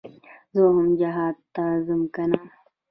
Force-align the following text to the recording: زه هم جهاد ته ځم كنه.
زه 0.55 0.61
هم 0.75 0.87
جهاد 0.99 1.37
ته 1.53 1.63
ځم 1.85 2.01
كنه. 2.15 2.41